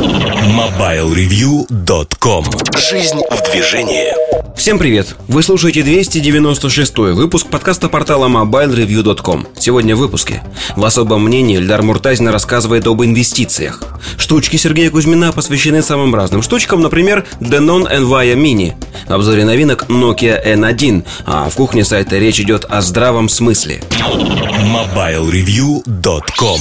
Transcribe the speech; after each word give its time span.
MobileReview.com 0.00 2.44
Жизнь 2.78 3.20
в 3.30 3.42
движении. 3.50 4.14
Всем 4.56 4.78
привет! 4.78 5.14
Вы 5.28 5.42
слушаете 5.42 5.82
296 5.82 6.96
выпуск 6.96 7.48
подкаста 7.48 7.90
портала 7.90 8.26
MobileReview.com 8.28 9.48
Сегодня 9.58 9.94
в 9.94 9.98
выпуске. 9.98 10.42
В 10.74 10.82
особом 10.86 11.24
мнении 11.24 11.58
Эльдар 11.58 11.82
Муртазин 11.82 12.28
рассказывает 12.28 12.86
об 12.86 13.02
инвестициях. 13.02 13.82
Штучки 14.16 14.56
Сергея 14.56 14.90
Кузьмина 14.90 15.32
посвящены 15.32 15.82
самым 15.82 16.14
разным 16.14 16.40
штучкам 16.40 16.80
Например, 16.80 17.26
Denon 17.40 17.86
Envia 17.92 18.36
Mini. 18.36 18.72
В 19.06 19.12
обзоре 19.12 19.44
новинок 19.44 19.84
Nokia 19.90 20.42
N1 20.42 21.04
А 21.26 21.50
в 21.50 21.54
кухне 21.56 21.84
сайта 21.84 22.16
речь 22.16 22.40
идет 22.40 22.64
о 22.70 22.80
здравом 22.80 23.28
смысле. 23.28 23.82
MobileReview.com 23.98 26.60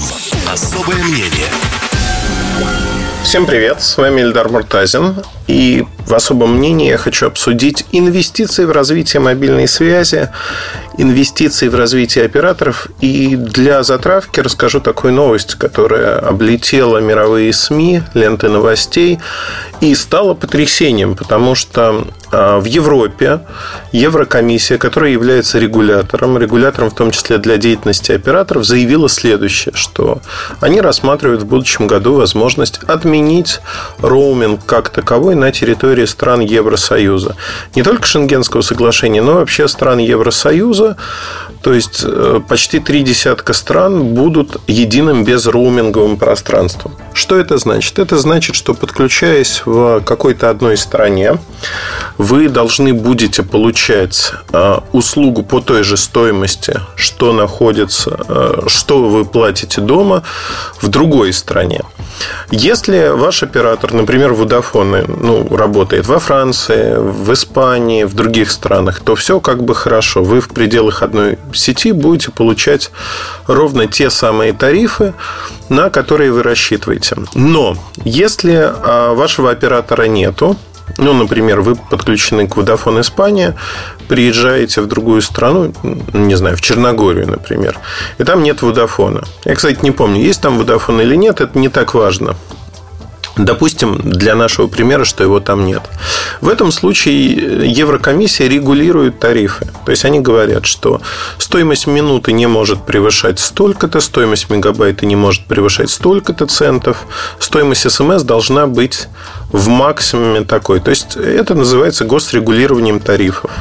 Особое 0.52 0.98
мнение 0.98 1.48
Всем 3.30 3.46
привет, 3.46 3.84
с 3.84 3.96
вами 3.96 4.22
Эльдар 4.22 4.50
Муртазин. 4.50 5.18
И 5.46 5.86
в 6.08 6.16
особом 6.16 6.56
мнении 6.56 6.90
я 6.90 6.98
хочу 6.98 7.28
обсудить 7.28 7.86
инвестиции 7.92 8.66
в 8.66 8.72
развитие 8.72 9.20
мобильной 9.20 9.68
связи, 9.68 10.30
инвестиции 10.98 11.68
в 11.68 11.76
развитие 11.76 12.26
операторов. 12.26 12.88
И 13.02 13.36
для 13.36 13.84
затравки 13.84 14.40
расскажу 14.40 14.80
такую 14.80 15.14
новость, 15.14 15.54
которая 15.54 16.18
облетела 16.18 16.98
мировые 16.98 17.54
СМИ, 17.54 18.02
ленты 18.16 18.50
новостей 18.50 19.20
и 19.80 19.94
стала 19.94 20.34
потрясением, 20.34 21.16
потому 21.16 21.54
что 21.54 22.08
в 22.32 22.64
Европе 22.66 23.42
Еврокомиссия, 23.92 24.78
которая 24.78 25.12
является 25.12 25.60
регулятором, 25.60 26.38
регулятором 26.38 26.90
в 26.92 26.96
том 26.96 27.12
числе 27.12 27.38
для 27.38 27.58
деятельности 27.58 28.12
операторов, 28.12 28.66
заявила 28.66 29.10
следующее, 29.10 29.74
что 29.76 30.22
они 30.60 30.82
рассматривают 30.82 31.44
в 31.44 31.46
будущем 31.46 31.88
году 31.88 32.16
возможность 32.16 32.80
отменить 32.88 33.62
роуминг 34.00 34.66
как 34.66 34.90
таковой 34.90 35.36
на 35.36 35.52
территории 35.52 36.06
стран 36.06 36.42
Евросоюза. 36.42 37.36
Не 37.76 37.84
только 37.84 38.06
Шенгенского 38.06 38.62
соглашения, 38.62 39.22
но 39.22 39.36
вообще 39.36 39.68
стран 39.68 40.00
Евросоюза. 40.00 40.98
То 41.62 41.74
есть 41.74 42.04
э, 42.06 42.40
почти 42.48 42.80
три 42.80 43.02
десятка 43.02 43.54
стран 43.54 44.14
будут 44.14 44.62
единым 44.68 45.26
безроуминговым 45.26 46.18
пространством. 46.18 46.96
Что 47.14 47.36
это 47.36 47.58
значит? 47.58 48.00
Это 48.00 48.18
значит, 48.18 48.56
что 48.56 48.74
подключаясь 48.74 49.64
в 49.66 50.02
какой-то 50.02 50.50
одной 50.50 50.78
стране, 50.78 51.38
вы 52.18 52.48
должны 52.48 52.94
будете 52.94 53.44
получать 53.44 54.32
э, 54.54 54.78
услугу 54.94 55.44
по 55.44 55.60
той 55.60 55.84
же 55.84 55.98
стоимости, 55.98 56.80
что 56.96 57.34
находится, 57.34 58.20
э, 58.28 58.62
что 58.68 59.10
вы 59.10 59.26
платите 59.26 59.82
дома 59.82 60.24
в 60.82 60.88
другой 60.88 61.34
стране. 61.34 61.82
Если 62.52 63.10
ваш 63.10 63.44
оператор, 63.44 63.94
например, 63.94 64.32
Vodafone, 64.34 65.06
ну, 65.08 65.56
работает 65.56 66.08
во 66.08 66.20
Франции, 66.20 66.96
в 66.98 67.32
Испании, 67.34 68.04
в 68.04 68.14
других 68.14 68.52
странах, 68.52 69.02
то 69.02 69.16
все 69.16 69.40
как 69.40 69.64
бы 69.64 69.76
хорошо. 69.76 70.24
Вы 70.24 70.42
в 70.42 70.50
пределах 70.50 71.04
одной 71.04 71.38
сети 71.54 71.92
будете 71.92 72.32
получать 72.32 72.92
ровно 73.48 73.88
те 73.88 74.10
самые 74.10 74.54
тарифы, 74.54 75.14
на 75.70 75.90
которые 75.90 76.32
вы 76.32 76.44
рассчитываете. 76.44 77.16
Но 77.36 77.78
если 78.04 78.72
а, 78.72 79.14
вашего 79.14 79.52
оператора 79.52 80.04
нету, 80.04 80.58
ну, 80.98 81.14
например, 81.14 81.62
вы 81.62 81.76
подключены 81.76 82.48
к 82.48 82.58
Vodafone 82.58 83.02
Испания, 83.02 83.56
приезжаете 84.08 84.82
в 84.82 84.88
другую 84.88 85.22
страну, 85.22 85.74
не 86.14 86.36
знаю, 86.36 86.58
в 86.58 86.62
Черногорию, 86.62 87.28
например, 87.28 87.78
и 88.18 88.24
там 88.24 88.44
нет 88.44 88.62
Водофона. 88.62 89.24
Я, 89.46 89.56
кстати, 89.56 89.80
не 89.82 89.92
помню, 89.92 90.22
есть 90.22 90.42
там 90.42 90.58
Водофон 90.58 91.02
или 91.02 91.16
нет, 91.16 91.42
это 91.42 91.58
не 91.58 91.70
так 91.70 91.94
важно. 91.94 92.36
Допустим, 93.40 93.98
для 94.04 94.36
нашего 94.36 94.68
примера, 94.68 95.06
что 95.06 95.24
его 95.24 95.40
там 95.40 95.66
нет. 95.66 95.82
В 96.42 96.50
этом 96.50 96.74
случае 96.74 97.72
Еврокомиссия 97.72 98.50
регулирует 98.50 99.20
тарифы. 99.20 99.66
То 99.86 99.92
есть 99.92 100.04
они 100.04 100.20
говорят, 100.20 100.66
что 100.66 101.02
стоимость 101.38 101.88
минуты 101.88 102.34
не 102.34 102.48
может 102.48 102.86
превышать 102.86 103.40
столько-то, 103.40 104.02
стоимость 104.02 104.50
мегабайта 104.50 105.06
не 105.06 105.16
может 105.16 105.46
превышать 105.46 105.90
столько-то 105.90 106.48
центов, 106.48 107.06
стоимость 107.40 107.90
смс 107.90 108.24
должна 108.24 108.68
быть 108.68 109.08
в 109.54 109.70
максимуме 109.70 110.42
такой. 110.42 110.82
То 110.82 110.90
есть 110.90 111.16
это 111.16 111.56
называется 111.56 112.04
госрегулированием 112.04 113.00
тарифов. 113.00 113.52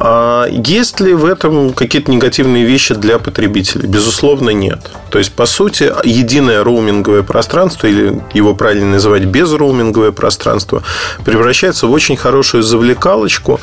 А 0.00 0.46
есть 0.48 1.00
ли 1.00 1.12
в 1.14 1.24
этом 1.24 1.72
какие-то 1.72 2.10
негативные 2.10 2.64
вещи 2.64 2.94
для 2.94 3.18
потребителей? 3.18 3.86
Безусловно, 3.88 4.50
нет. 4.50 4.90
То 5.10 5.18
есть, 5.18 5.32
по 5.32 5.46
сути, 5.46 5.92
единое 6.04 6.62
роуминговое 6.62 7.22
пространство, 7.22 7.86
или 7.86 8.22
его 8.32 8.54
правильно 8.54 8.92
называть 8.92 9.24
безроуминговое 9.24 10.12
пространство, 10.12 10.82
превращается 11.24 11.86
в 11.86 11.92
очень 11.92 12.16
хорошую 12.16 12.62
завлекалочку, 12.62 13.60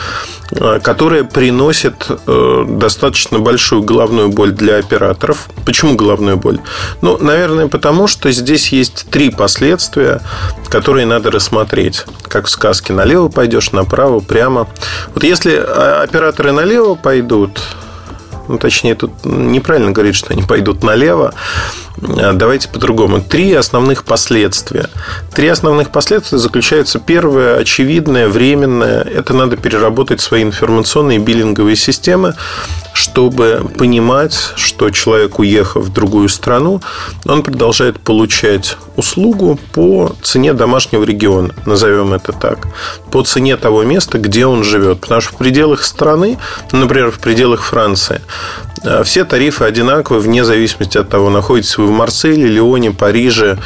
а, 0.59 0.79
которая 0.79 1.23
приносит 1.23 2.07
э, 2.09 2.65
достаточно 2.67 3.39
большую 3.39 3.83
головную 3.83 4.29
боль 4.29 4.51
для 4.51 4.77
операторов. 4.77 5.47
Почему 5.65 5.95
головную 5.95 6.37
боль? 6.37 6.59
Ну, 7.01 7.17
наверное, 7.17 7.67
потому 7.67 8.07
что 8.07 8.31
здесь 8.31 8.69
есть 8.69 9.07
три 9.09 9.29
последствия, 9.29 10.21
которые 10.67 11.05
надо 11.05 11.31
рассмотреть. 11.31 12.05
Как 12.23 12.47
в 12.47 12.49
сказке, 12.49 12.93
налево 12.93 13.29
пойдешь, 13.29 13.71
направо, 13.71 14.19
прямо. 14.19 14.67
Вот 15.13 15.23
если 15.23 15.55
а, 15.55 16.03
операторы 16.25 16.51
налево 16.53 16.95
пойдут, 16.95 17.61
ну, 18.47 18.57
точнее, 18.57 18.95
тут 18.95 19.11
неправильно 19.23 19.91
говорить, 19.91 20.15
что 20.15 20.33
они 20.33 20.41
пойдут 20.41 20.83
налево. 20.83 21.33
А, 22.01 22.33
давайте 22.33 22.67
по-другому. 22.67 23.21
Три 23.21 23.53
основных 23.53 24.03
последствия. 24.03 24.89
Три 25.33 25.47
основных 25.47 25.91
последствия 25.91 26.39
заключаются. 26.39 26.99
Первое, 26.99 27.57
очевидное, 27.57 28.27
временное. 28.27 29.01
Это 29.01 29.33
надо 29.33 29.55
переработать 29.55 30.21
свои 30.21 30.43
информационные 30.43 31.19
биллинговые 31.19 31.75
системы, 31.75 32.35
чтобы 32.95 33.69
понимать, 33.77 34.53
что 34.55 34.89
человек, 34.89 35.37
уехав 35.39 35.83
в 35.83 35.93
другую 35.93 36.29
страну, 36.29 36.81
он 37.25 37.43
продолжает 37.43 37.99
получать 37.99 38.77
услугу 38.95 39.59
по 39.73 40.15
цене 40.23 40.53
домашнего 40.53 41.03
региона, 41.03 41.53
назовем 41.65 42.13
это 42.13 42.31
так, 42.31 42.67
по 43.11 43.21
цене 43.21 43.57
того 43.57 43.83
места, 43.83 44.17
где 44.17 44.45
он 44.45 44.63
живет. 44.63 45.01
Потому 45.01 45.19
что 45.19 45.33
в 45.33 45.37
пределах 45.37 45.83
страны, 45.83 46.37
например, 46.71 47.11
в 47.11 47.19
пределах 47.19 47.63
Франции, 47.63 48.21
все 49.03 49.25
тарифы 49.25 49.65
одинаковые 49.65 50.21
вне 50.21 50.43
зависимости 50.43 50.97
от 50.97 51.09
того, 51.09 51.29
находитесь 51.29 51.77
вы 51.77 51.87
в 51.87 51.91
Марселе, 51.91 52.47
Лионе, 52.47 52.91
Париже, 52.91 53.57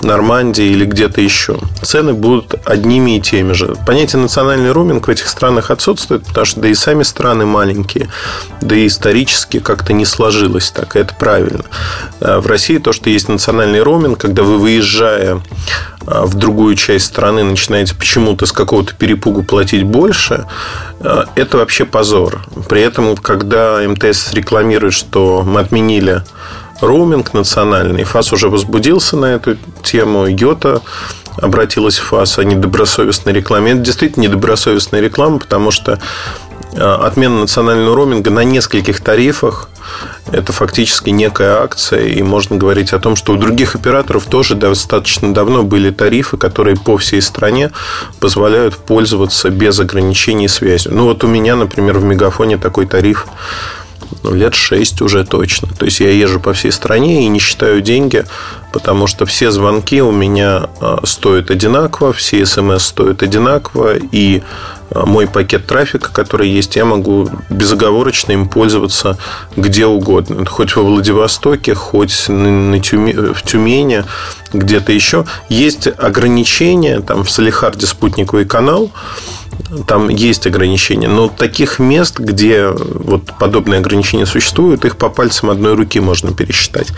Нормандии 0.00 0.64
или 0.64 0.84
где-то 0.84 1.20
еще. 1.20 1.58
Цены 1.82 2.12
будут 2.12 2.54
одними 2.64 3.16
и 3.16 3.20
теми 3.20 3.52
же. 3.52 3.74
Понятие 3.86 4.22
национальный 4.22 4.70
роуминг 4.72 5.08
в 5.08 5.10
этих 5.10 5.28
странах 5.28 5.70
отсутствует, 5.70 6.24
потому 6.26 6.46
что 6.46 6.60
да 6.60 6.68
и 6.68 6.74
сами 6.74 7.02
страны 7.02 7.46
маленькие, 7.46 8.08
да 8.60 8.76
и 8.76 8.86
исторически 8.86 9.58
как-то 9.58 9.92
не 9.92 10.04
сложилось 10.04 10.70
так, 10.70 10.94
и 10.94 11.00
это 11.00 11.14
правильно. 11.14 11.64
А 12.20 12.40
в 12.40 12.46
России 12.46 12.78
то, 12.78 12.92
что 12.92 13.10
есть 13.10 13.28
национальный 13.28 13.82
роуминг, 13.82 14.20
когда 14.20 14.44
вы, 14.44 14.58
выезжая 14.58 15.42
а, 16.06 16.26
в 16.26 16.34
другую 16.34 16.76
часть 16.76 17.06
страны, 17.06 17.42
начинаете 17.42 17.94
почему-то 17.94 18.46
с 18.46 18.52
какого-то 18.52 18.94
перепугу 18.94 19.42
платить 19.42 19.82
больше, 19.82 20.46
это 21.00 21.58
вообще 21.58 21.84
позор. 21.84 22.40
При 22.68 22.82
этом, 22.82 23.16
когда 23.16 23.80
МТС 23.86 24.32
рекламирует, 24.32 24.67
что 24.90 25.42
мы 25.42 25.60
отменили 25.60 26.22
роуминг 26.80 27.34
национальный. 27.34 28.04
ФАС 28.04 28.32
уже 28.32 28.48
возбудился 28.48 29.16
на 29.16 29.26
эту 29.26 29.56
тему. 29.82 30.26
Йота 30.26 30.82
обратилась 31.36 31.98
в 31.98 32.04
ФАС 32.04 32.38
о 32.38 32.44
недобросовестной 32.44 33.32
рекламе. 33.32 33.72
Это 33.72 33.80
действительно 33.80 34.24
недобросовестная 34.24 35.00
реклама, 35.00 35.38
потому 35.38 35.70
что 35.70 35.98
э, 36.72 36.80
отмена 36.80 37.40
национального 37.40 37.96
роуминга 37.96 38.30
на 38.30 38.44
нескольких 38.44 39.00
тарифах 39.00 39.68
это 40.30 40.52
фактически 40.52 41.10
некая 41.10 41.62
акция, 41.62 42.06
и 42.06 42.22
можно 42.22 42.56
говорить 42.56 42.92
о 42.92 42.98
том, 42.98 43.16
что 43.16 43.32
у 43.32 43.36
других 43.36 43.74
операторов 43.74 44.26
тоже 44.26 44.54
достаточно 44.54 45.32
давно 45.32 45.62
были 45.62 45.90
тарифы, 45.90 46.36
которые 46.36 46.76
по 46.76 46.98
всей 46.98 47.22
стране 47.22 47.70
позволяют 48.20 48.76
пользоваться 48.76 49.48
без 49.48 49.80
ограничений 49.80 50.48
связью. 50.48 50.94
Ну 50.94 51.04
вот 51.04 51.24
у 51.24 51.26
меня, 51.26 51.56
например, 51.56 51.98
в 51.98 52.04
Мегафоне 52.04 52.58
такой 52.58 52.86
тариф 52.86 53.26
ну, 54.22 54.34
лет 54.34 54.54
6 54.54 55.02
уже 55.02 55.24
точно. 55.24 55.68
То 55.78 55.84
есть 55.84 56.00
я 56.00 56.10
езжу 56.10 56.40
по 56.40 56.52
всей 56.52 56.72
стране 56.72 57.24
и 57.24 57.28
не 57.28 57.38
считаю 57.38 57.80
деньги, 57.80 58.24
потому 58.72 59.06
что 59.06 59.26
все 59.26 59.50
звонки 59.50 60.00
у 60.02 60.10
меня 60.10 60.68
а, 60.80 61.00
стоят 61.04 61.50
одинаково, 61.50 62.12
все 62.12 62.44
смс 62.46 62.84
стоят 62.84 63.22
одинаково, 63.22 63.96
и 64.12 64.42
мой 64.94 65.26
пакет 65.26 65.66
трафика, 65.66 66.10
который 66.12 66.48
есть, 66.48 66.76
я 66.76 66.84
могу 66.84 67.28
безоговорочно 67.50 68.32
им 68.32 68.48
пользоваться 68.48 69.18
где 69.56 69.86
угодно. 69.86 70.44
Хоть 70.46 70.76
во 70.76 70.82
Владивостоке, 70.82 71.74
хоть 71.74 72.28
на 72.28 72.80
Тюме, 72.80 73.12
в 73.12 73.42
Тюмени, 73.42 74.04
где-то 74.52 74.92
еще. 74.92 75.26
Есть 75.48 75.88
ограничения, 75.98 77.00
там 77.00 77.24
в 77.24 77.30
Салихарде 77.30 77.86
спутниковый 77.86 78.46
канал, 78.46 78.90
там 79.86 80.08
есть 80.08 80.46
ограничения. 80.46 81.08
Но 81.08 81.28
таких 81.28 81.78
мест, 81.78 82.18
где 82.18 82.68
вот 82.68 83.32
подобные 83.38 83.78
ограничения 83.78 84.26
существуют, 84.26 84.84
их 84.84 84.96
по 84.96 85.08
пальцам 85.08 85.50
одной 85.50 85.74
руки 85.74 86.00
можно 86.00 86.32
пересчитать. 86.32 86.88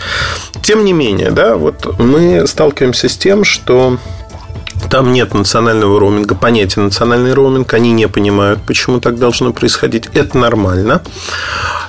Тем 0.61 0.85
не 0.85 0.93
менее, 0.93 1.31
да, 1.31 1.55
вот 1.55 1.99
мы 1.99 2.47
сталкиваемся 2.47 3.09
с 3.09 3.17
тем, 3.17 3.43
что 3.43 3.97
там 4.91 5.13
нет 5.13 5.33
национального 5.33 5.99
роуминга, 5.99 6.35
понятия 6.35 6.81
национальный 6.81 7.33
роуминг, 7.33 7.73
они 7.73 7.93
не 7.93 8.09
понимают, 8.09 8.59
почему 8.67 8.99
так 8.99 9.17
должно 9.17 9.53
происходить. 9.53 10.09
Это 10.13 10.37
нормально. 10.37 11.01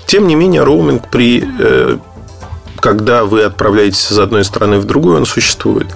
Тем 0.06 0.28
не 0.28 0.36
менее, 0.36 0.62
роуминг 0.62 1.10
при 1.10 1.44
э, 1.58 1.98
когда 2.78 3.24
вы 3.24 3.42
отправляетесь 3.42 4.12
из 4.12 4.18
одной 4.20 4.44
страны 4.44 4.78
в 4.78 4.84
другую, 4.84 5.16
он 5.16 5.26
существует. 5.26 5.88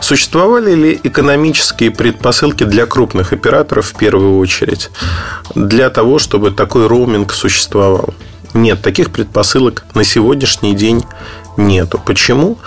Существовали 0.00 0.74
ли 0.74 1.00
экономические 1.02 1.90
предпосылки 1.90 2.64
для 2.64 2.86
крупных 2.86 3.34
операторов 3.34 3.88
в 3.88 3.96
первую 3.96 4.38
очередь 4.38 4.90
для 5.54 5.90
того, 5.90 6.18
чтобы 6.18 6.52
такой 6.52 6.86
роуминг 6.86 7.32
существовал? 7.32 8.14
Нет, 8.54 8.80
таких 8.80 9.10
предпосылок 9.10 9.84
на 9.94 10.04
сегодняшний 10.04 10.74
день 10.74 11.04
нету. 11.58 12.00
Почему? 12.04 12.58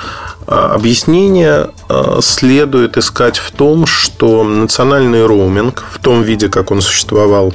А, 0.51 0.73
объяснение 0.73 1.69
а, 1.89 2.19
следует 2.23 2.97
искать 2.97 3.37
в 3.37 3.51
том, 3.51 3.85
что 3.85 4.43
национальный 4.43 5.23
роуминг 5.23 5.83
в 5.91 5.99
том 5.99 6.23
виде, 6.23 6.49
как 6.49 6.71
он 6.71 6.81
существовал, 6.81 7.53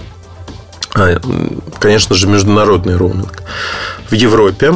а, 0.94 1.18
конечно 1.80 2.14
же, 2.14 2.28
международный 2.28 2.96
роуминг 2.96 3.42
в 4.08 4.12
Европе, 4.14 4.74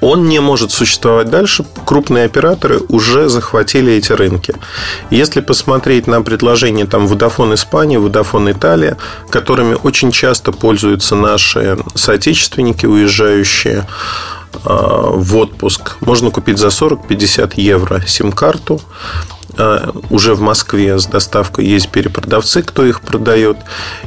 он 0.00 0.28
не 0.28 0.40
может 0.40 0.72
существовать 0.72 1.30
дальше. 1.30 1.64
Крупные 1.86 2.24
операторы 2.24 2.80
уже 2.88 3.28
захватили 3.28 3.92
эти 3.92 4.10
рынки. 4.10 4.52
Если 5.10 5.40
посмотреть 5.40 6.08
на 6.08 6.22
предложения 6.22 6.84
там 6.84 7.06
Vodafone 7.06 7.54
Испания, 7.54 7.98
Vodafone 7.98 8.50
Италия, 8.50 8.96
которыми 9.30 9.76
очень 9.80 10.10
часто 10.10 10.50
пользуются 10.50 11.14
наши 11.14 11.78
соотечественники, 11.94 12.86
уезжающие 12.86 13.86
в 14.64 15.36
отпуск. 15.36 15.96
Можно 16.00 16.30
купить 16.30 16.58
за 16.58 16.68
40-50 16.68 17.52
евро 17.56 18.02
сим-карту 18.06 18.80
э, 19.56 19.90
уже 20.10 20.34
в 20.34 20.40
Москве 20.40 20.98
с 20.98 21.06
доставкой 21.06 21.66
есть 21.66 21.88
перепродавцы, 21.88 22.62
кто 22.62 22.84
их 22.84 23.00
продает. 23.00 23.58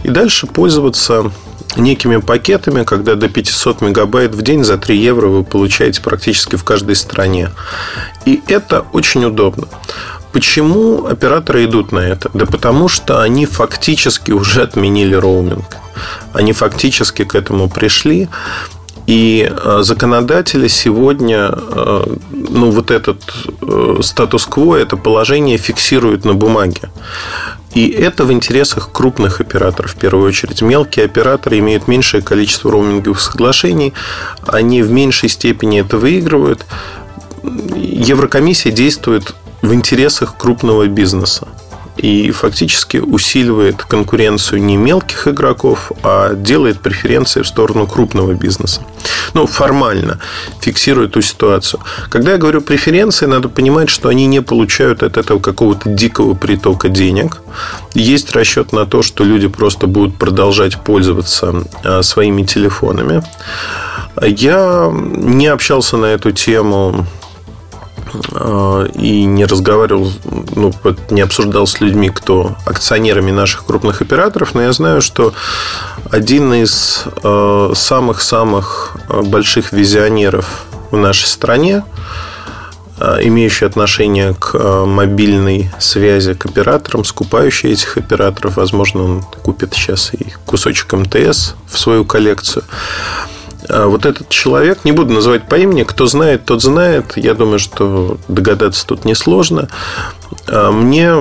И 0.03 0.09
дальше 0.09 0.48
пользоваться 0.48 1.31
некими 1.77 2.18
пакетами, 2.18 2.83
когда 2.83 3.15
до 3.15 3.30
500 3.30 3.81
мегабайт 3.81 4.36
в 4.36 4.42
день 4.42 4.63
за 4.63 4.77
3 4.77 4.98
евро 4.98 5.27
вы 5.27 5.44
получаете 5.44 6.01
практически 6.01 6.56
в 6.56 6.63
каждой 6.63 6.95
стране. 6.95 7.51
И 8.25 8.42
это 8.48 8.86
очень 8.94 9.25
удобно. 9.25 9.68
Почему 10.31 11.07
операторы 11.07 11.65
идут 11.65 11.92
на 11.92 12.00
это? 12.00 12.30
Да 12.33 12.45
потому 12.45 12.88
что 12.88 13.21
они 13.21 13.45
фактически 13.45 14.31
уже 14.31 14.62
отменили 14.62 15.13
роуминг. 15.13 15.77
Они 16.33 16.53
фактически 16.53 17.25
к 17.25 17.36
этому 17.36 17.69
пришли. 17.69 18.30
И 19.12 19.46
э, 19.46 19.80
законодатели 19.84 20.69
сегодня, 20.69 21.50
э, 21.52 22.16
ну, 22.31 22.72
вот 22.72 22.92
этот 22.92 23.22
э, 23.62 24.00
статус-кво, 24.02 24.78
это 24.78 24.96
положение 24.96 25.58
фиксируют 25.58 26.24
на 26.24 26.34
бумаге. 26.34 26.90
И 27.74 27.90
это 27.90 28.24
в 28.24 28.31
интересах 28.31 28.90
крупных 28.94 29.42
операторов 29.42 29.92
в 29.92 29.96
первую 29.98 30.30
очередь. 30.30 30.62
Мелкие 30.62 31.04
операторы 31.04 31.60
имеют 31.60 31.90
меньшее 31.90 32.22
количество 32.22 32.72
роуминговых 32.72 33.19
соглашений, 33.19 33.92
они 34.48 34.81
в 34.81 34.92
меньшей 34.92 35.28
степени 35.28 35.81
это 35.81 35.98
выигрывают. 35.98 36.66
Еврокомиссия 37.44 38.72
действует 38.72 39.36
в 39.62 39.74
интересах 39.74 40.38
крупного 40.38 40.88
бизнеса 40.88 41.50
и 41.97 42.31
фактически 42.31 42.97
усиливает 42.97 43.83
конкуренцию 43.83 44.63
не 44.63 44.77
мелких 44.77 45.27
игроков, 45.27 45.91
а 46.03 46.33
делает 46.33 46.79
преференции 46.79 47.41
в 47.41 47.47
сторону 47.47 47.88
крупного 47.88 48.33
бизнеса. 48.33 48.81
Ну, 49.33 49.45
формально 49.45 50.19
фиксирует 50.61 51.11
эту 51.11 51.21
ситуацию. 51.21 51.81
Когда 52.09 52.33
я 52.33 52.38
говорю 52.38 52.61
преференции, 52.61 53.25
надо 53.25 53.49
понимать, 53.49 53.89
что 53.89 54.09
они 54.09 54.25
не 54.25 54.41
получают 54.41 55.03
от 55.03 55.17
этого 55.17 55.39
какого-то 55.39 55.89
дикого 55.89 56.33
притока 56.33 56.89
денег. 56.89 57.41
Есть 57.93 58.31
расчет 58.33 58.71
на 58.73 58.85
то, 58.85 59.01
что 59.01 59.23
люди 59.23 59.47
просто 59.47 59.88
будут 59.88 60.17
продолжать 60.17 60.77
пользоваться 60.77 61.63
а, 61.83 62.01
своими 62.03 62.43
телефонами. 62.43 63.23
Я 64.21 64.91
не 64.93 65.47
общался 65.47 65.97
на 65.97 66.07
эту 66.07 66.31
тему 66.31 67.05
и 68.94 69.25
не 69.25 69.46
разговаривал, 69.46 70.12
ну, 70.56 70.74
не 71.10 71.22
обсуждал 71.22 71.68
с 71.68 71.80
людьми, 71.80 72.10
кто 72.10 72.56
акционерами 72.66 73.31
наших 73.31 73.66
крупных 73.66 74.02
операторов, 74.02 74.54
но 74.54 74.62
я 74.62 74.74
знаю, 74.74 75.02
что 75.02 75.34
один 76.10 76.54
из 76.54 77.04
э, 77.24 77.72
самых-самых 77.75 78.98
э, 79.10 79.22
больших 79.22 79.72
визионеров 79.72 80.66
в 80.92 80.98
нашей 80.98 81.28
стране, 81.28 81.84
имеющий 83.24 83.66
отношение 83.66 84.36
к 84.36 84.86
мобильной 84.86 85.72
связи 85.80 86.36
к 86.36 86.46
операторам, 86.46 87.04
скупающий 87.04 87.72
этих 87.72 87.98
операторов, 87.98 88.58
возможно, 88.58 89.04
он 89.04 89.24
купит 89.44 89.74
сейчас 89.74 90.13
и 90.13 90.28
кусочек 90.46 90.94
МТС 90.94 91.56
в 91.68 91.80
свою 91.80 92.06
коллекцию. 92.06 92.63
А 93.73 93.88
вот 93.88 94.06
этот 94.06 94.27
человек, 94.29 94.79
не 94.83 94.91
буду 94.91 95.13
называть 95.13 95.47
по 95.47 95.56
имени, 95.56 95.83
кто 95.83 96.06
знает, 96.06 96.44
тот 96.45 96.62
знает. 96.62 97.13
Я 97.15 97.33
думаю, 97.33 97.59
что 97.59 98.18
догадаться 98.27 98.85
тут 98.85 99.06
несложно. 99.06 99.69
А 100.47 100.71
мне 100.71 101.13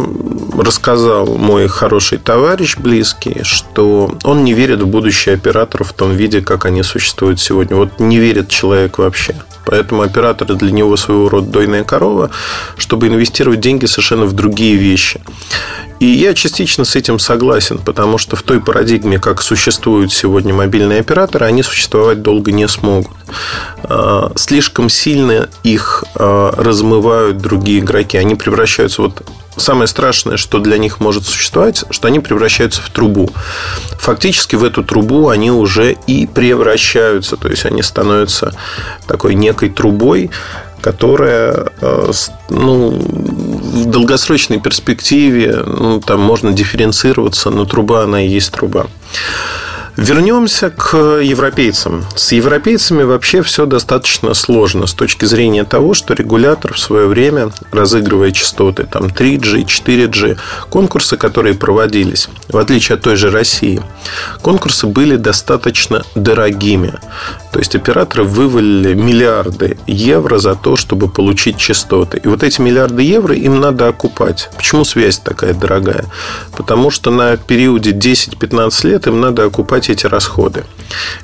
рассказал 0.58 1.26
мой 1.26 1.68
хороший 1.68 2.18
товарищ, 2.18 2.76
близкий, 2.76 3.42
что 3.44 4.16
он 4.24 4.44
не 4.44 4.52
верит 4.52 4.82
в 4.82 4.86
будущее 4.86 5.36
операторов 5.36 5.90
в 5.90 5.92
том 5.92 6.12
виде, 6.12 6.40
как 6.40 6.64
они 6.64 6.82
существуют 6.82 7.40
сегодня. 7.40 7.76
Вот 7.76 8.00
не 8.00 8.18
верит 8.18 8.48
человек 8.48 8.98
вообще. 8.98 9.36
Поэтому 9.64 10.02
операторы 10.02 10.54
для 10.54 10.70
него 10.70 10.96
своего 10.96 11.28
рода 11.28 11.48
дойная 11.48 11.84
корова, 11.84 12.30
чтобы 12.76 13.08
инвестировать 13.08 13.60
деньги 13.60 13.86
совершенно 13.86 14.24
в 14.26 14.32
другие 14.32 14.76
вещи. 14.76 15.20
И 16.00 16.06
я 16.06 16.32
частично 16.32 16.86
с 16.86 16.96
этим 16.96 17.18
согласен, 17.18 17.78
потому 17.78 18.16
что 18.16 18.34
в 18.34 18.42
той 18.42 18.58
парадигме, 18.58 19.18
как 19.18 19.42
существуют 19.42 20.12
сегодня 20.12 20.54
мобильные 20.54 21.00
операторы, 21.00 21.44
они 21.44 21.62
существовать 21.62 22.22
долго 22.22 22.52
не 22.52 22.66
смогут. 22.68 23.16
А, 23.84 24.32
слишком 24.34 24.88
сильно 24.88 25.50
их 25.62 26.04
а, 26.14 26.54
размывают 26.56 27.36
другие 27.38 27.80
игроки. 27.80 28.16
Они 28.16 28.34
превращаются 28.34 29.02
вот 29.02 29.22
самое 29.56 29.86
страшное, 29.86 30.36
что 30.36 30.58
для 30.58 30.78
них 30.78 31.00
может 31.00 31.24
существовать, 31.24 31.84
что 31.90 32.08
они 32.08 32.20
превращаются 32.20 32.82
в 32.82 32.90
трубу. 32.90 33.30
Фактически 33.98 34.56
в 34.56 34.64
эту 34.64 34.84
трубу 34.84 35.28
они 35.28 35.50
уже 35.50 35.96
и 36.06 36.26
превращаются, 36.26 37.36
то 37.36 37.48
есть 37.48 37.64
они 37.64 37.82
становятся 37.82 38.54
такой 39.06 39.34
некой 39.34 39.70
трубой, 39.70 40.30
которая 40.80 41.66
э, 41.80 42.12
ну, 42.48 42.90
в 42.90 43.84
долгосрочной 43.86 44.60
перспективе 44.60 45.62
ну, 45.66 46.00
там 46.00 46.20
можно 46.20 46.52
дифференцироваться, 46.52 47.50
но 47.50 47.64
труба, 47.64 48.04
она 48.04 48.22
и 48.22 48.28
есть 48.28 48.52
труба. 48.52 48.86
Вернемся 50.00 50.70
к 50.70 50.96
европейцам. 51.20 52.06
С 52.16 52.32
европейцами 52.32 53.02
вообще 53.02 53.42
все 53.42 53.66
достаточно 53.66 54.32
сложно 54.32 54.86
с 54.86 54.94
точки 54.94 55.26
зрения 55.26 55.64
того, 55.64 55.92
что 55.92 56.14
регулятор 56.14 56.72
в 56.72 56.78
свое 56.78 57.06
время, 57.06 57.50
разыгрывая 57.70 58.30
частоты 58.30 58.84
там 58.84 59.08
3G, 59.08 59.66
4G, 59.66 60.38
конкурсы, 60.70 61.18
которые 61.18 61.54
проводились, 61.54 62.30
в 62.48 62.56
отличие 62.56 62.96
от 62.96 63.02
той 63.02 63.16
же 63.16 63.30
России, 63.30 63.82
конкурсы 64.40 64.86
были 64.86 65.16
достаточно 65.16 66.02
дорогими. 66.14 66.94
То 67.52 67.58
есть 67.58 67.74
операторы 67.74 68.24
вывалили 68.24 68.94
миллиарды 68.94 69.78
евро 69.86 70.38
за 70.38 70.54
то, 70.54 70.76
чтобы 70.76 71.08
получить 71.08 71.56
частоты. 71.56 72.20
И 72.22 72.28
вот 72.28 72.42
эти 72.42 72.60
миллиарды 72.60 73.02
евро 73.02 73.34
им 73.34 73.60
надо 73.60 73.88
окупать. 73.88 74.50
Почему 74.56 74.84
связь 74.84 75.18
такая 75.18 75.54
дорогая? 75.54 76.04
Потому 76.56 76.90
что 76.90 77.10
на 77.10 77.36
периоде 77.36 77.90
10-15 77.90 78.86
лет 78.86 79.06
им 79.06 79.20
надо 79.20 79.44
окупать 79.44 79.90
эти 79.90 80.06
расходы. 80.06 80.64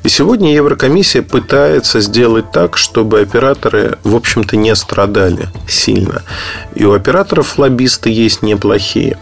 И 0.03 0.09
сегодня 0.09 0.55
Еврокомиссия 0.55 1.23
пытается 1.23 2.01
сделать 2.01 2.51
так, 2.51 2.77
чтобы 2.77 3.21
операторы, 3.21 3.99
в 4.05 4.15
общем-то, 4.15 4.57
не 4.57 4.75
страдали 4.75 5.49
сильно. 5.69 6.23
И 6.75 6.85
у 6.85 6.93
операторов 6.93 7.59
лоббисты 7.59 8.11
есть 8.11 8.43
неплохие. 8.43 9.19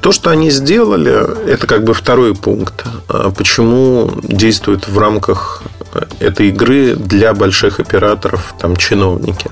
То, 0.00 0.12
что 0.12 0.30
они 0.30 0.50
сделали, 0.50 1.48
это 1.48 1.66
как 1.66 1.84
бы 1.84 1.94
второй 1.94 2.34
пункт. 2.34 2.84
А 3.08 3.30
почему 3.30 4.10
действуют 4.22 4.88
в 4.88 4.98
рамках 4.98 5.62
этой 6.22 6.48
игры 6.48 6.94
для 6.94 7.34
больших 7.34 7.80
операторов, 7.80 8.54
там, 8.58 8.76
чиновники. 8.76 9.50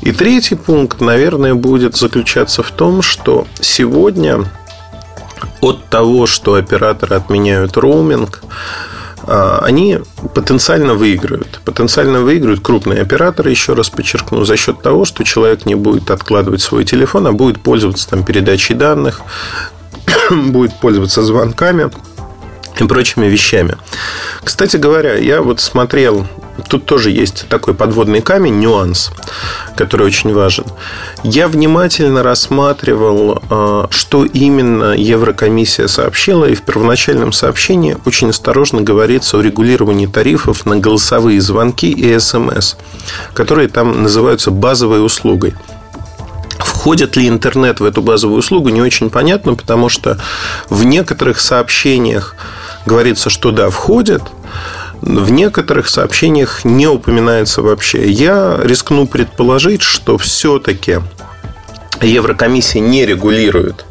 И 0.00 0.12
третий 0.12 0.54
пункт, 0.54 1.00
наверное, 1.00 1.54
будет 1.54 1.96
заключаться 1.96 2.62
в 2.62 2.70
том, 2.70 3.02
что 3.02 3.46
сегодня 3.60 4.44
от 5.60 5.84
того, 5.86 6.26
что 6.26 6.54
операторы 6.54 7.16
отменяют 7.16 7.76
роуминг, 7.76 8.42
а, 9.26 9.60
они 9.62 10.00
потенциально 10.34 10.94
выигрывают. 10.94 11.60
Потенциально 11.64 12.20
выигрывают 12.20 12.60
крупные 12.60 13.00
операторы, 13.00 13.50
еще 13.50 13.72
раз 13.72 13.88
подчеркну, 13.88 14.44
за 14.44 14.56
счет 14.56 14.82
того, 14.82 15.04
что 15.04 15.24
человек 15.24 15.64
не 15.64 15.74
будет 15.74 16.10
откладывать 16.10 16.60
свой 16.60 16.84
телефон, 16.84 17.26
а 17.26 17.32
будет 17.32 17.60
пользоваться 17.60 18.08
там, 18.08 18.24
передачей 18.24 18.74
данных, 18.74 19.22
будет 20.30 20.78
пользоваться 20.80 21.22
звонками 21.22 21.90
и 22.80 22.84
прочими 22.84 23.26
вещами. 23.26 23.76
Кстати 24.42 24.76
говоря, 24.76 25.14
я 25.14 25.42
вот 25.42 25.60
смотрел, 25.60 26.26
тут 26.68 26.86
тоже 26.86 27.10
есть 27.10 27.46
такой 27.48 27.74
подводный 27.74 28.20
камень, 28.20 28.58
нюанс, 28.58 29.10
который 29.76 30.06
очень 30.06 30.32
важен. 30.32 30.64
Я 31.22 31.48
внимательно 31.48 32.22
рассматривал, 32.22 33.42
а, 33.50 33.88
что 33.90 34.24
именно 34.24 34.94
Еврокомиссия 34.96 35.86
сообщила, 35.86 36.44
и 36.46 36.54
в 36.54 36.62
первоначальном 36.62 37.32
сообщении 37.32 37.96
очень 38.04 38.30
осторожно 38.30 38.82
говорится 38.82 39.38
о 39.38 39.42
регулировании 39.42 40.06
тарифов 40.06 40.66
на 40.66 40.76
голосовые 40.76 41.40
звонки 41.40 41.90
и 41.90 42.18
СМС, 42.18 42.74
которые 43.34 43.68
там 43.68 44.02
называются 44.02 44.50
базовой 44.50 45.04
услугой. 45.04 45.54
Входит 46.58 47.16
ли 47.16 47.28
интернет 47.28 47.80
в 47.80 47.84
эту 47.84 48.02
базовую 48.02 48.38
услугу, 48.38 48.68
не 48.68 48.80
очень 48.80 49.10
понятно, 49.10 49.54
потому 49.54 49.88
что 49.88 50.18
в 50.68 50.84
некоторых 50.84 51.40
сообщениях 51.40 52.36
говорится, 52.86 53.30
что 53.30 53.50
да, 53.50 53.70
входит, 53.70 54.22
в 55.00 55.30
некоторых 55.30 55.88
сообщениях 55.88 56.64
не 56.64 56.86
упоминается 56.86 57.62
вообще. 57.62 58.08
Я 58.10 58.58
рискну 58.62 59.06
предположить, 59.06 59.82
что 59.82 60.16
все-таки 60.18 61.00
Еврокомиссия 62.00 62.80
не 62.80 63.04
регулирует 63.04 63.84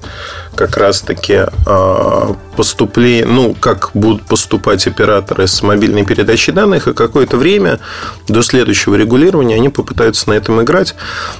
как 0.55 0.77
раз-таки 0.77 1.45
а, 1.65 2.35
поступление, 2.55 3.25
ну, 3.25 3.55
как 3.59 3.91
будут 3.93 4.23
поступать 4.23 4.85
операторы 4.87 5.47
с 5.47 5.61
мобильной 5.63 6.05
передачей 6.05 6.51
данных, 6.51 6.87
и 6.87 6.93
какое-то 6.93 7.37
время 7.37 7.79
до 8.27 8.41
следующего 8.41 8.95
регулирования 8.95 9.55
они 9.55 9.69
попытаются 9.69 10.29
на 10.29 10.33
этом 10.33 10.61
играть, 10.61 10.95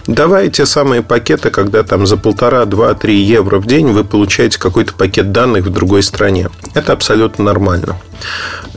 давая 0.08 0.50
те 0.50 0.65
самые 0.65 1.01
пакеты, 1.01 1.50
когда 1.50 1.84
там 1.84 2.08
за 2.08 2.17
полтора, 2.17 2.65
два, 2.65 2.93
три 2.93 3.22
евро 3.22 3.60
в 3.60 3.67
день 3.67 3.91
вы 3.91 4.03
получаете 4.03 4.60
какой-то 4.60 4.93
пакет 4.93 5.32
данных 5.32 5.65
в 5.65 5.70
другой 5.70 6.03
стране. 6.03 6.50
Это 6.74 6.93
абсолютно 6.93 7.43
нормально. 7.43 7.98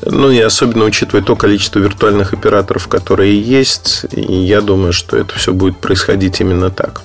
Ну 0.05 0.31
и 0.31 0.41
особенно 0.41 0.85
учитывая 0.85 1.23
то 1.23 1.37
количество 1.37 1.79
виртуальных 1.79 2.33
операторов, 2.33 2.89
которые 2.89 3.41
есть, 3.41 4.07
я 4.13 4.61
думаю, 4.61 4.93
что 4.93 5.17
это 5.17 5.35
все 5.35 5.53
будет 5.53 5.79
происходить 5.79 6.41
именно 6.41 6.71
так. 6.71 7.03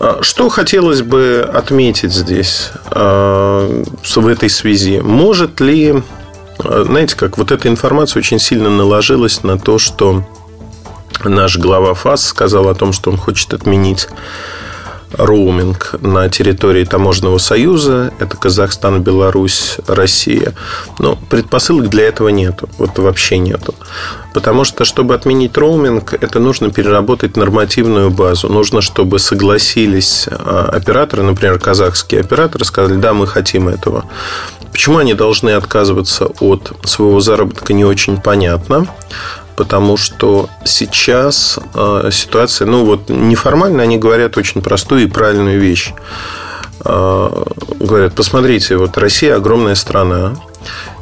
А, 0.00 0.22
что 0.22 0.48
хотелось 0.48 1.02
бы 1.02 1.48
отметить 1.52 2.12
здесь 2.12 2.70
а, 2.86 3.84
в 4.02 4.26
этой 4.26 4.48
связи? 4.48 5.00
Может 5.00 5.60
ли, 5.60 6.02
а, 6.58 6.84
знаете, 6.84 7.14
как 7.16 7.36
вот 7.36 7.52
эта 7.52 7.68
информация 7.68 8.20
очень 8.20 8.38
сильно 8.38 8.70
наложилась 8.70 9.42
на 9.42 9.58
то, 9.58 9.78
что 9.78 10.24
наш 11.22 11.58
глава 11.58 11.92
ФАС 11.92 12.24
сказал 12.24 12.68
о 12.68 12.74
том, 12.74 12.94
что 12.94 13.10
он 13.10 13.18
хочет 13.18 13.52
отменить 13.52 14.08
роуминг 15.12 15.94
на 16.00 16.28
территории 16.28 16.84
Таможенного 16.84 17.38
союза. 17.38 18.12
Это 18.18 18.36
Казахстан, 18.36 19.02
Беларусь, 19.02 19.76
Россия. 19.86 20.54
Но 20.98 21.16
предпосылок 21.28 21.88
для 21.88 22.04
этого 22.04 22.28
нету. 22.28 22.68
Вот 22.78 22.98
вообще 22.98 23.38
нету. 23.38 23.74
Потому 24.32 24.64
что, 24.64 24.84
чтобы 24.84 25.14
отменить 25.14 25.56
роуминг, 25.56 26.14
это 26.14 26.38
нужно 26.38 26.70
переработать 26.70 27.36
нормативную 27.36 28.10
базу. 28.10 28.48
Нужно, 28.48 28.80
чтобы 28.80 29.18
согласились 29.18 30.28
а, 30.28 30.70
операторы, 30.72 31.22
например, 31.22 31.58
казахские 31.58 32.20
операторы, 32.20 32.64
сказали, 32.64 32.96
да, 32.96 33.12
мы 33.12 33.26
хотим 33.26 33.68
этого. 33.68 34.04
Почему 34.72 34.98
они 34.98 35.14
должны 35.14 35.50
отказываться 35.50 36.26
от 36.26 36.72
своего 36.84 37.20
заработка, 37.20 37.72
не 37.72 37.84
очень 37.84 38.20
понятно 38.20 38.86
потому 39.60 39.98
что 39.98 40.48
сейчас 40.64 41.58
э, 41.74 42.08
ситуация, 42.10 42.66
ну 42.66 42.86
вот 42.86 43.10
неформально 43.10 43.82
они 43.82 43.98
говорят 43.98 44.38
очень 44.38 44.62
простую 44.62 45.02
и 45.02 45.06
правильную 45.06 45.60
вещь. 45.60 45.92
Э, 46.82 47.44
говорят, 47.78 48.14
посмотрите, 48.14 48.78
вот 48.78 48.96
Россия 48.96 49.36
огромная 49.36 49.74
страна, 49.74 50.34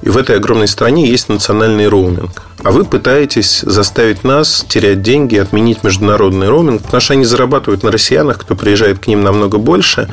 и 0.03 0.09
в 0.09 0.17
этой 0.17 0.35
огромной 0.35 0.67
стране 0.67 1.09
есть 1.09 1.29
национальный 1.29 1.87
роуминг. 1.87 2.43
А 2.65 2.73
вы 2.73 2.85
пытаетесь 2.85 3.61
заставить 3.61 4.25
нас 4.25 4.67
терять 4.69 5.03
деньги, 5.03 5.37
отменить 5.37 5.85
международный 5.85 6.49
роуминг, 6.49 6.83
потому 6.83 7.01
что 7.01 7.13
они 7.13 7.25
зарабатывают 7.25 7.85
на 7.85 7.93
россиянах, 7.93 8.39
кто 8.39 8.57
приезжает 8.57 8.99
к 8.99 9.07
ним 9.07 9.23
намного 9.23 9.59
больше, 9.59 10.09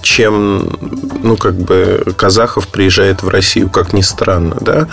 чем 0.00 0.78
ну, 1.22 1.36
как 1.36 1.54
бы 1.54 2.02
казахов 2.16 2.66
приезжает 2.68 3.22
в 3.22 3.28
Россию, 3.28 3.68
как 3.68 3.92
ни 3.92 4.00
странно. 4.00 4.56
Да? 4.62 4.88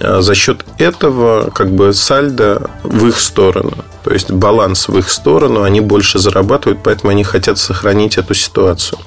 А 0.00 0.20
за 0.20 0.34
счет 0.34 0.64
этого 0.78 1.50
как 1.50 1.70
бы 1.70 1.92
сальдо 1.92 2.70
в 2.82 3.06
их 3.06 3.18
сторону. 3.18 3.72
То 4.04 4.12
есть 4.12 4.30
баланс 4.30 4.88
в 4.88 4.96
их 4.98 5.10
сторону, 5.10 5.62
они 5.62 5.80
больше 5.80 6.18
зарабатывают, 6.18 6.80
поэтому 6.82 7.10
они 7.10 7.24
хотят 7.24 7.58
сохранить 7.58 8.18
эту 8.18 8.34
ситуацию. 8.34 8.98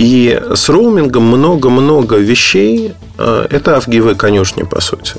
И 0.00 0.40
с 0.54 0.70
роумингом 0.70 1.24
много-много 1.24 2.16
вещей. 2.16 2.94
А, 3.18 3.46
это 3.50 3.76
авгивы 3.76 4.14
конюшни, 4.14 4.62
по 4.62 4.80
сути. 4.80 5.16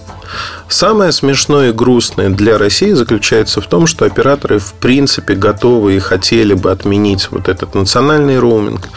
Самое 0.70 1.12
смешное 1.12 1.70
и 1.70 1.72
грустное 1.72 2.30
для 2.30 2.58
России 2.58 2.94
заключается 2.94 3.62
в 3.62 3.68
том, 3.68 3.86
что 3.86 4.06
операторы 4.06 4.58
в 4.58 4.74
принципе 4.74 5.36
готовы 5.36 5.98
и 5.98 6.00
хотели 6.00 6.56
бы 6.56 6.72
отменить 6.72 7.28
вот 7.30 7.48
этот 7.48 7.76
национальный 7.76 8.40
роуминг. 8.40 8.90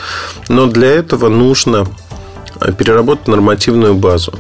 Но 0.49 0.69
для 0.69 0.89
этого 0.89 1.29
нужно 1.29 1.87
переработать 2.79 3.29
нормативную 3.29 3.95
базу. 3.95 4.35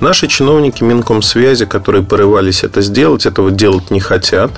Наши 0.00 0.28
чиновники 0.28 0.82
Минкомсвязи, 0.82 1.66
которые 1.66 2.02
порывались 2.02 2.64
это 2.64 2.82
сделать, 2.82 3.26
этого 3.26 3.50
делать 3.50 3.90
не 3.90 4.00
хотят. 4.00 4.50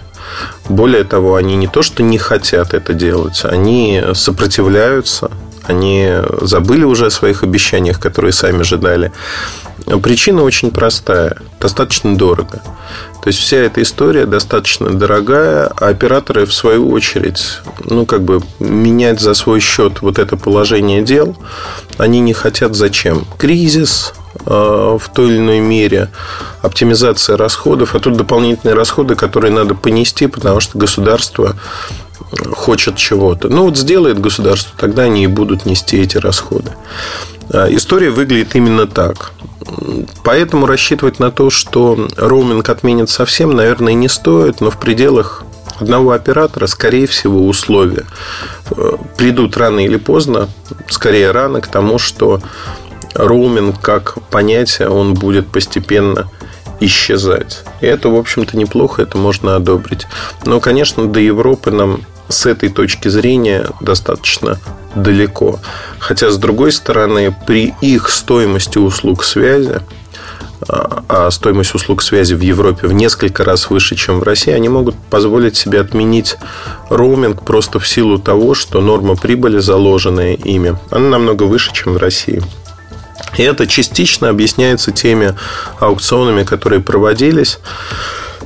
Более 0.68 1.04
того, 1.04 1.36
они 1.36 1.56
не 1.56 1.68
то, 1.68 1.82
что 1.82 2.02
не 2.02 2.18
хотят 2.18 2.74
это 2.74 2.92
делать, 2.92 3.40
они 3.44 4.02
сопротивляются, 4.14 5.30
они 5.64 6.12
забыли 6.42 6.84
уже 6.84 7.06
о 7.06 7.10
своих 7.10 7.42
обещаниях, 7.42 8.00
которые 8.00 8.32
сами 8.32 8.62
же 8.62 8.76
дали. 8.76 9.12
Причина 10.02 10.42
очень 10.42 10.70
простая. 10.70 11.36
Достаточно 11.60 12.16
дорого. 12.16 12.62
То 13.22 13.28
есть 13.28 13.40
вся 13.40 13.58
эта 13.58 13.82
история 13.82 14.26
достаточно 14.26 14.90
дорогая, 14.90 15.66
а 15.66 15.88
операторы, 15.88 16.46
в 16.46 16.52
свою 16.54 16.90
очередь, 16.90 17.60
ну, 17.84 18.06
как 18.06 18.22
бы 18.22 18.40
менять 18.60 19.20
за 19.20 19.34
свой 19.34 19.60
счет 19.60 20.02
вот 20.02 20.18
это 20.18 20.36
положение 20.36 21.02
дел, 21.02 21.36
они 21.96 22.20
не 22.20 22.32
хотят 22.32 22.76
зачем? 22.76 23.26
Кризис, 23.36 24.14
э, 24.46 24.50
в 24.50 25.02
той 25.12 25.30
или 25.30 25.38
иной 25.38 25.60
мере 25.60 26.10
оптимизация 26.62 27.36
расходов, 27.36 27.94
а 27.94 27.98
тут 27.98 28.16
дополнительные 28.16 28.74
расходы, 28.74 29.14
которые 29.14 29.52
надо 29.52 29.74
понести, 29.74 30.26
потому 30.26 30.60
что 30.60 30.78
государство 30.78 31.56
хочет 32.52 32.96
чего-то. 32.96 33.48
Ну, 33.48 33.64
вот 33.64 33.76
сделает 33.76 34.20
государство, 34.20 34.72
тогда 34.78 35.02
они 35.02 35.24
и 35.24 35.26
будут 35.26 35.66
нести 35.66 35.98
эти 35.98 36.18
расходы. 36.18 36.72
А 37.52 37.68
история 37.70 38.10
выглядит 38.10 38.54
именно 38.54 38.86
так. 38.86 39.32
Поэтому 40.24 40.66
рассчитывать 40.66 41.18
на 41.18 41.30
то, 41.30 41.50
что 41.50 42.08
роуминг 42.16 42.68
отменит 42.68 43.10
совсем, 43.10 43.54
наверное, 43.54 43.94
не 43.94 44.08
стоит, 44.08 44.60
но 44.60 44.70
в 44.70 44.78
пределах 44.78 45.44
одного 45.78 46.12
оператора, 46.12 46.66
скорее 46.66 47.06
всего, 47.06 47.46
условия 47.46 48.04
э, 48.70 48.92
придут 49.16 49.56
рано 49.56 49.80
или 49.80 49.96
поздно, 49.96 50.48
скорее 50.88 51.30
рано, 51.30 51.60
к 51.60 51.68
тому, 51.68 51.98
что 51.98 52.40
роуминг 53.14 53.80
как 53.80 54.22
понятие, 54.30 54.88
он 54.88 55.14
будет 55.14 55.48
постепенно 55.48 56.28
исчезать. 56.80 57.64
И 57.80 57.86
это, 57.86 58.08
в 58.08 58.16
общем-то, 58.16 58.56
неплохо, 58.56 59.02
это 59.02 59.18
можно 59.18 59.56
одобрить. 59.56 60.06
Но, 60.44 60.60
конечно, 60.60 61.06
до 61.06 61.20
Европы 61.20 61.70
нам 61.70 62.02
с 62.28 62.46
этой 62.46 62.68
точки 62.68 63.08
зрения 63.08 63.68
достаточно 63.80 64.58
далеко. 64.94 65.58
Хотя, 65.98 66.30
с 66.30 66.38
другой 66.38 66.72
стороны, 66.72 67.34
при 67.46 67.74
их 67.80 68.08
стоимости 68.08 68.78
услуг 68.78 69.24
связи, 69.24 69.80
а, 70.68 71.04
а 71.08 71.30
стоимость 71.30 71.74
услуг 71.74 72.02
связи 72.02 72.34
в 72.34 72.40
Европе 72.40 72.88
в 72.88 72.92
несколько 72.92 73.44
раз 73.44 73.70
выше, 73.70 73.96
чем 73.96 74.20
в 74.20 74.22
России, 74.22 74.52
они 74.52 74.68
могут 74.68 74.96
позволить 74.96 75.56
себе 75.56 75.80
отменить 75.80 76.36
роуминг 76.90 77.42
просто 77.44 77.78
в 77.78 77.86
силу 77.86 78.18
того, 78.18 78.54
что 78.54 78.80
норма 78.80 79.16
прибыли, 79.16 79.58
заложенная 79.58 80.34
ими, 80.34 80.76
она 80.90 81.08
намного 81.08 81.44
выше, 81.44 81.72
чем 81.72 81.94
в 81.94 81.96
России. 81.98 82.42
И 83.36 83.42
это 83.42 83.66
частично 83.66 84.30
объясняется 84.30 84.90
теми 84.90 85.34
аукционами, 85.80 86.44
которые 86.44 86.80
проводились. 86.80 87.58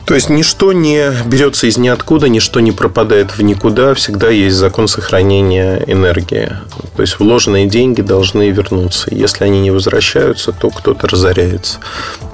То 0.04 0.14
есть 0.14 0.28
ничто 0.28 0.72
не 0.72 1.10
берется 1.26 1.66
из 1.66 1.78
ниоткуда, 1.78 2.28
ничто 2.28 2.60
не 2.60 2.72
пропадает 2.72 3.36
в 3.36 3.42
никуда, 3.42 3.94
всегда 3.94 4.28
есть 4.30 4.56
закон 4.56 4.88
сохранения 4.88 5.82
энергии. 5.86 6.52
То 6.96 7.02
есть 7.02 7.18
вложенные 7.18 7.66
деньги 7.66 8.02
должны 8.02 8.50
вернуться. 8.50 9.08
Если 9.14 9.44
они 9.44 9.60
не 9.60 9.70
возвращаются, 9.70 10.52
то 10.52 10.70
кто-то 10.70 11.06
разоряется. 11.06 11.78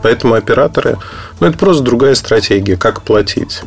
Поэтому 0.03 0.35
операторы, 0.35 0.99
ну 1.41 1.47
это 1.47 1.59
просто 1.59 1.83
другая 1.83 2.15
стратегия, 2.15 2.77
как 2.77 3.03
платить. 3.03 3.61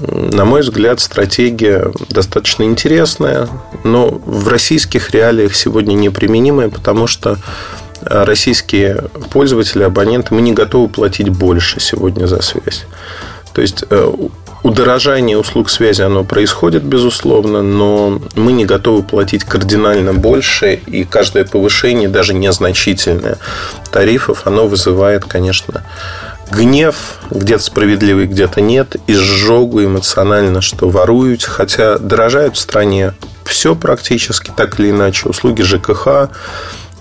На 0.00 0.44
мой 0.44 0.60
взгляд, 0.60 1.00
стратегия 1.00 1.92
достаточно 2.08 2.62
интересная, 2.62 3.48
но 3.84 4.08
в 4.08 4.48
российских 4.48 5.10
реалиях 5.10 5.54
сегодня 5.54 5.94
неприменимая, 5.94 6.68
потому 6.68 7.06
что 7.06 7.38
российские 8.02 9.04
пользователи, 9.30 9.82
абоненты, 9.82 10.34
мы 10.34 10.40
не 10.40 10.52
готовы 10.52 10.88
платить 10.88 11.28
больше 11.28 11.80
сегодня 11.80 12.26
за 12.26 12.42
связь. 12.42 12.84
То 13.52 13.60
есть 13.60 13.84
э, 13.90 14.12
Удорожание 14.64 15.38
услуг 15.38 15.70
связи, 15.70 16.02
оно 16.02 16.24
происходит, 16.24 16.82
безусловно, 16.82 17.62
но 17.62 18.20
мы 18.34 18.50
не 18.50 18.64
готовы 18.64 19.04
платить 19.04 19.44
кардинально 19.44 20.12
больше, 20.14 20.74
и 20.74 21.04
каждое 21.04 21.44
повышение, 21.44 22.08
даже 22.08 22.34
незначительное 22.34 23.38
тарифов, 23.92 24.46
оно 24.46 24.66
вызывает, 24.66 25.24
конечно, 25.24 25.84
гнев, 26.50 27.18
где-то 27.30 27.62
справедливый, 27.62 28.26
где-то 28.26 28.60
нет, 28.60 28.96
изжогу 29.06 29.84
эмоционально, 29.84 30.60
что 30.60 30.88
воруют, 30.88 31.44
хотя 31.44 31.96
дорожают 31.98 32.56
в 32.56 32.58
стране 32.58 33.14
все 33.44 33.76
практически 33.76 34.52
так 34.54 34.80
или 34.80 34.90
иначе, 34.90 35.28
услуги 35.28 35.62
ЖКХ, 35.62 36.30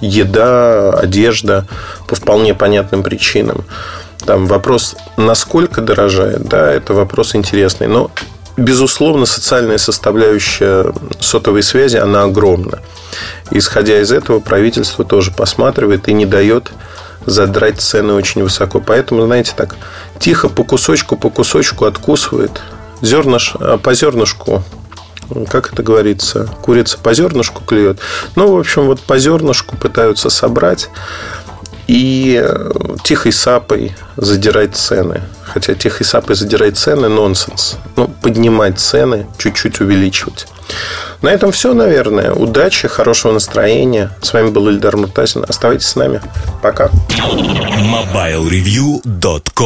еда, 0.01 0.91
одежда 0.91 1.65
по 2.07 2.15
вполне 2.15 2.53
понятным 2.53 3.03
причинам. 3.03 3.65
Там 4.25 4.47
вопрос, 4.47 4.95
насколько 5.15 5.81
дорожает, 5.81 6.47
да, 6.47 6.71
это 6.71 6.93
вопрос 6.93 7.35
интересный. 7.35 7.87
Но, 7.87 8.11
безусловно, 8.57 9.25
социальная 9.25 9.77
составляющая 9.77 10.93
сотовой 11.19 11.63
связи, 11.63 11.97
она 11.97 12.23
огромна. 12.23 12.79
Исходя 13.51 14.01
из 14.01 14.11
этого, 14.11 14.39
правительство 14.39 15.05
тоже 15.05 15.31
посматривает 15.31 16.07
и 16.07 16.13
не 16.13 16.25
дает 16.25 16.71
задрать 17.25 17.79
цены 17.79 18.13
очень 18.13 18.43
высоко. 18.43 18.79
Поэтому, 18.79 19.25
знаете, 19.25 19.53
так 19.55 19.75
тихо 20.19 20.49
по 20.49 20.63
кусочку, 20.63 21.15
по 21.15 21.29
кусочку 21.29 21.85
откусывает. 21.85 22.61
Зернаш, 23.01 23.53
а 23.59 23.77
по 23.77 23.93
зернышку 23.93 24.63
как 25.50 25.74
это 25.74 25.84
говорится, 25.84 26.50
курица 26.62 26.98
по 26.98 27.13
зернышку 27.13 27.63
клюет. 27.63 28.00
Ну, 28.36 28.55
в 28.55 28.60
общем, 28.60 28.86
вот 28.86 29.01
по 29.01 29.17
зернышку 29.17 29.77
пытаются 29.77 30.29
собрать 30.29 30.89
и 31.88 32.41
э, 32.43 32.72
тихой 33.03 33.31
сапой 33.31 33.96
задирать 34.17 34.75
цены. 34.75 35.22
Хотя 35.43 35.74
тихой 35.74 36.05
сапой 36.05 36.36
задирать 36.36 36.77
цены– 36.77 37.07
нонсенс. 37.10 37.77
Ну, 37.96 38.10
поднимать 38.22 38.79
цены, 38.79 39.25
чуть-чуть 39.38 39.79
увеличивать. 39.79 40.48
На 41.22 41.29
этом 41.29 41.51
все, 41.51 41.74
наверное. 41.74 42.34
Удачи, 42.34 42.89
хорошего 42.89 43.31
настроения. 43.31 44.12
С 44.22 44.34
вами 44.34 44.50
был 44.50 44.67
Ильдар 44.69 44.98
Муртазин. 44.98 45.46
Оставайтесь 45.48 45.88
с 45.88 45.96
нами. 45.96 46.22
Пока. 46.62 46.89
MobileReview.com 47.17 49.65